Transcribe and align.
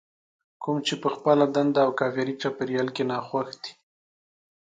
کوم 0.61 0.77
چې 0.87 0.93
په 1.01 1.09
خپله 1.15 1.45
دنده 1.55 1.79
او 1.85 1.91
کاري 1.99 2.35
چاپېريال 2.41 2.87
کې 2.95 3.03
ناخوښ 3.11 3.47
دي. 3.63 3.71